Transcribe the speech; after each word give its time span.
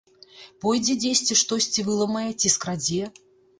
Пойдзе 0.63 0.95
дзесьці 1.03 1.37
штосьці 1.43 1.85
выламае 1.91 2.27
ці 2.39 2.53
скрадзе? 2.57 3.03